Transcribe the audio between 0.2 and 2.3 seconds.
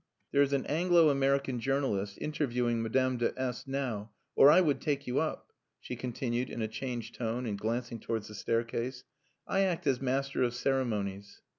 "There is an Anglo American journalist